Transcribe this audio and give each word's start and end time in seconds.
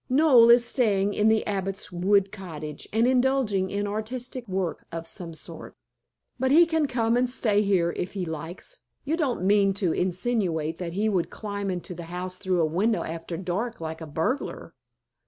Noel 0.09 0.49
is 0.49 0.65
staying 0.65 1.13
in 1.13 1.27
the 1.27 1.45
Abbot's 1.45 1.91
Wood 1.91 2.31
Cottage, 2.31 2.89
and 2.91 3.05
indulging 3.05 3.69
in 3.69 3.85
artistic 3.85 4.47
work 4.47 4.87
of 4.91 5.05
some 5.07 5.35
sort. 5.35 5.75
But 6.39 6.49
he 6.49 6.65
can 6.65 6.87
come 6.87 7.15
and 7.15 7.29
stay 7.29 7.61
here, 7.61 7.93
if 7.95 8.13
he 8.13 8.25
likes. 8.25 8.79
You 9.05 9.15
don't 9.15 9.45
mean 9.45 9.75
to 9.75 9.93
insinuate 9.93 10.79
that 10.79 10.93
he 10.93 11.07
would 11.07 11.29
climb 11.29 11.69
into 11.69 11.93
the 11.93 12.05
house 12.05 12.39
through 12.39 12.61
a 12.61 12.65
window 12.65 13.03
after 13.03 13.37
dark 13.37 13.79
like 13.79 14.01
a 14.01 14.07
burglar?" 14.07 14.73